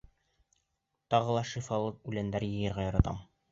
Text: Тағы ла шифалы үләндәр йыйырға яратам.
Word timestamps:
Тағы 1.15 1.35
ла 1.37 1.45
шифалы 1.51 1.93
үләндәр 2.13 2.49
йыйырға 2.51 2.91
яратам. 2.91 3.25